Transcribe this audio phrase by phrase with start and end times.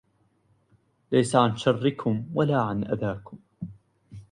[1.11, 3.37] ليس عن شركم ولا عن أذاكم